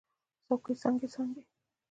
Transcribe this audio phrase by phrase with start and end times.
[0.45, 1.41] څوکې یې څانګې، څانګې